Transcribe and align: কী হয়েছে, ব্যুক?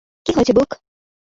কী 0.25 0.31
হয়েছে, 0.35 0.53
ব্যুক? 0.53 0.71